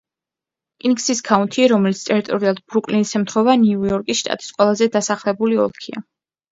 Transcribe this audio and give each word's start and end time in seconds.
კინგსის 0.85 1.21
ქაუნთი, 1.27 1.67
რომელიც 1.73 2.01
ტერიტორიულად 2.07 2.63
ბრუკლინს 2.73 3.15
ემთხვევა 3.21 3.59
ნიუ-იორკის 3.67 4.25
შტატის 4.25 4.53
ყველაზე 4.59 4.93
დასახლებული 4.99 5.67
ოლქია. 5.69 6.09